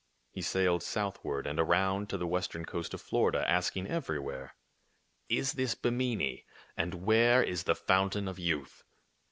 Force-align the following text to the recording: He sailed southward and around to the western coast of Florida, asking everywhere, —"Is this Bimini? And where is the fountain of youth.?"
He 0.31 0.41
sailed 0.41 0.81
southward 0.81 1.45
and 1.45 1.59
around 1.59 2.09
to 2.09 2.17
the 2.17 2.25
western 2.25 2.65
coast 2.65 2.95
of 2.95 3.01
Florida, 3.01 3.47
asking 3.47 3.85
everywhere, 3.85 4.55
—"Is 5.29 5.53
this 5.53 5.75
Bimini? 5.75 6.43
And 6.75 7.05
where 7.05 7.43
is 7.43 7.65
the 7.65 7.75
fountain 7.75 8.27
of 8.27 8.39
youth.?" 8.39 8.83